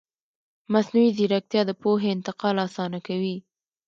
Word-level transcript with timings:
مصنوعي 0.73 1.09
ځیرکتیا 1.17 1.61
د 1.65 1.71
پوهې 1.81 2.07
انتقال 2.15 2.55
اسانه 2.67 2.99
کوي. 3.07 3.35